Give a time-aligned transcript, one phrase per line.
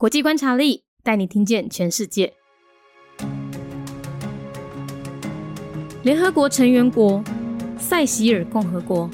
[0.00, 2.32] 国际观察力带你听见全世界。
[6.04, 7.20] 联合国成员国
[7.76, 9.10] 塞西尔共和国。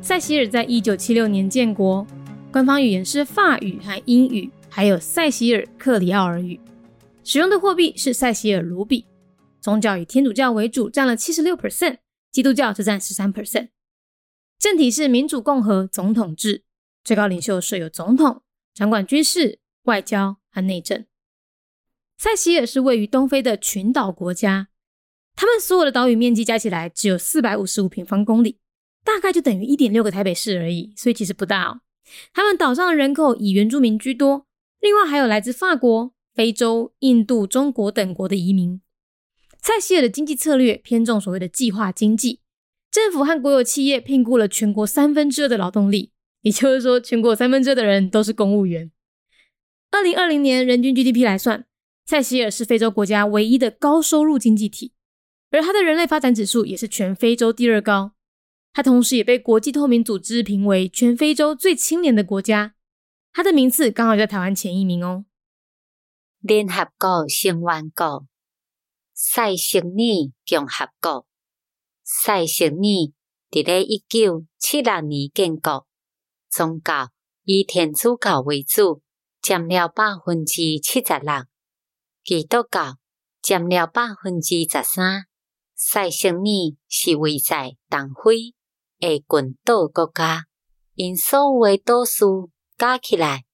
[0.00, 2.06] 塞西尔在一九七六年建国，
[2.52, 6.60] 官方语言是法语和英语，还有塞西尔克里奥尔语。
[7.24, 9.04] 使用的货币是塞西尔卢比。
[9.60, 11.96] 宗教以天主教为主，占了七十六 percent，
[12.30, 13.70] 基督教则占十三 percent。
[14.56, 16.62] 政体是民主共和总统制，
[17.02, 21.04] 最高领袖设有总统，掌管军事、外交和内政。
[22.18, 24.68] 塞西尔是位于东非的群岛国家，
[25.34, 28.58] 他们所有的岛屿面积加起来只有四百五十五平方公里。
[29.02, 31.80] 大概就等于一点六个台北市而已，所以其实不大哦。
[32.34, 34.46] 他们岛上的人口以原住民居多，
[34.78, 38.82] 另外还有来自法国、非洲、印度、中国等国的移民。
[39.62, 42.40] 塞西尔的经济策略偏重所谓的计划经济，
[42.90, 46.12] 政府和国有企业聘雇了全国三分之二的劳动力，
[46.42, 48.90] 也就是说，全国三分之二的人都是公务员。
[49.90, 51.66] 二零二零年人均 GDP 来算，
[52.06, 54.92] 塞西尔是非洲国家唯一的高收入经济体，
[55.50, 58.12] 而它的人类发展指数也是全非洲第二高。
[58.72, 62.76] 它同时也被国际透明组织评为全非洲最清廉的国家，
[63.32, 65.24] 它的名次刚好在台湾前一名哦。
[66.38, 68.26] 联合国成员国
[69.12, 71.26] 塞西尔共和国，
[72.04, 73.12] 塞西尔伫
[73.66, 75.84] 咧一九七六年建国，
[76.48, 77.10] 宗教
[77.42, 79.02] 以天主教为主，
[79.42, 81.44] 占了百分之七十六，
[82.22, 82.98] 基督教
[83.40, 85.26] 占了百分之十三。
[85.74, 86.36] 塞西尔
[86.88, 88.54] 是位在东非。
[89.00, 90.44] 诶，群岛国家，
[90.94, 93.44] 因所有诶岛数加起来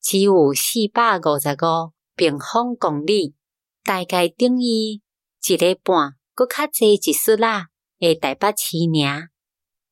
[0.00, 3.34] 只有四百五十五平方公里，
[3.82, 7.66] 大概等于一个半，搁较济一丝啦。
[7.98, 9.30] 诶，台北市尔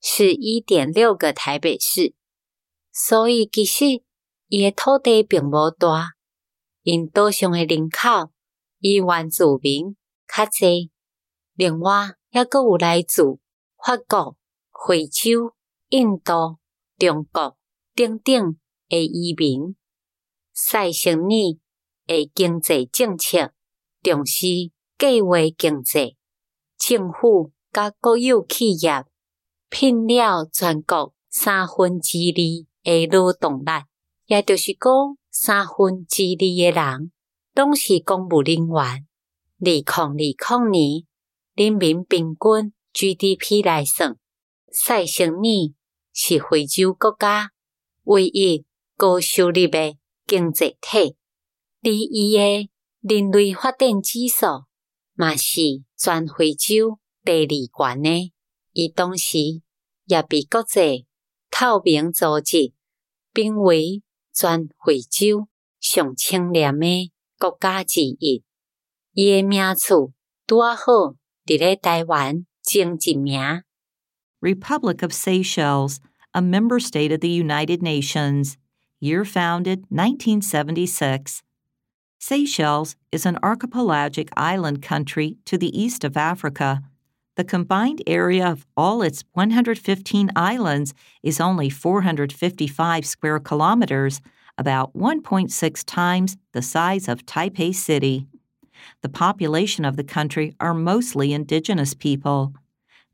[0.01, 2.15] 是一点六个台北市，
[2.93, 4.05] 所以其实
[4.51, 6.15] 伊诶土地并无大，
[6.83, 8.33] 因岛上诶人口
[8.81, 10.91] 以原住民较济，
[11.55, 13.23] 另外还阁有来自
[13.79, 14.37] 法国。
[14.89, 15.55] 非洲、
[15.91, 16.57] 印度、
[16.97, 17.57] 中国
[17.95, 18.57] 等等
[18.89, 19.77] 诶移民，
[20.55, 21.19] 塞西尔
[22.07, 23.53] 诶经济政策
[24.03, 24.47] 重视
[24.99, 26.17] 计划经济，
[26.79, 29.05] 政府甲国有企业
[29.69, 33.71] 聘了全国三分之二诶劳动力，
[34.31, 37.11] 也就是讲三分之二诶人
[37.53, 38.77] 拢是公务人员。
[38.79, 39.05] 二
[39.59, 41.03] 零二零年
[41.57, 44.17] 人民平均 GDP 来算。
[44.71, 45.33] 塞西尔
[46.13, 47.51] 是非洲国家
[48.05, 48.65] 唯一
[48.97, 49.97] 高收入的
[50.29, 51.17] 经济体，
[51.83, 52.71] 而伊的
[53.01, 54.47] 人类发展指数
[55.15, 55.61] 嘛是
[55.97, 58.33] 全非洲第二悬的。
[58.73, 59.39] 伊当时
[60.05, 61.09] 也被国际
[61.51, 62.73] 透明组织
[63.33, 65.48] 评为 全非洲
[65.80, 68.44] 上清廉的国家之一。
[69.14, 69.96] 伊的名次
[70.46, 71.16] 拄好
[71.46, 73.64] 伫咧台湾前一名。
[74.42, 76.00] Republic of Seychelles,
[76.34, 78.58] a member state of the United Nations,
[79.00, 81.42] year founded 1976.
[82.20, 86.84] Seychelles is an archipelagic island country to the east of Africa.
[87.41, 90.93] The combined area of all its 115 islands
[91.23, 94.21] is only 455 square kilometers,
[94.59, 98.27] about 1.6 times the size of Taipei City.
[99.01, 102.53] The population of the country are mostly indigenous people.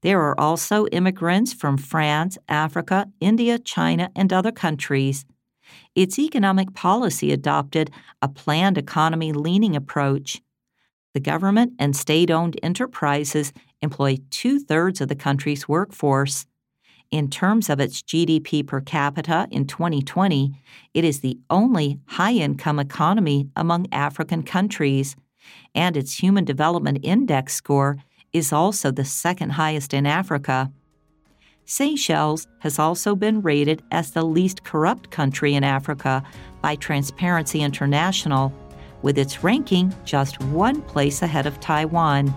[0.01, 5.25] There are also immigrants from France, Africa, India, China, and other countries.
[5.95, 10.43] Its economic policy adopted a planned economy leaning approach.
[11.17, 16.45] The government and state owned enterprises employ two thirds of the country's workforce.
[17.11, 20.53] In terms of its GDP per capita in 2020,
[20.93, 25.17] it is the only high income economy among African countries,
[25.75, 27.97] and its Human Development Index score
[28.35, 30.71] is also the second highest in Africa.
[31.65, 36.23] Seychelles has also been rated as the least corrupt country in Africa
[36.61, 38.53] by Transparency International,
[39.02, 42.32] with its ranking just one place ahead of Taiwan.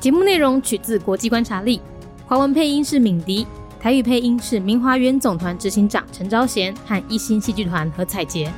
[0.00, 1.80] 节目内容取自国际观察力，
[2.26, 3.46] 华文配音是敏迪，
[3.80, 8.52] 台语配音是明华园总团执行长陈昭贤和一星戏剧团何彩杰，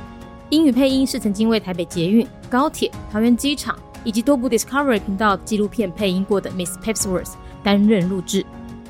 [0.51, 3.77] 英语配音是曾经为台北捷运、高铁、桃园机场。
[4.05, 7.33] 以及多部 Discovery 频道纪录片配音过的 Miss Pepsworth
[7.65, 8.47] 担任录制。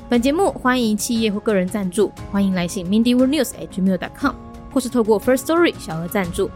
[0.07, 4.35] 本节目欢迎企业或个人赞助，欢迎来信 mindyworldnews@gmail.com，
[4.72, 6.50] 或是透过 First Story 小额赞助。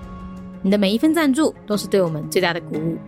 [0.63, 2.99] 你的每一份赞助都是对我们最大的鼓舞。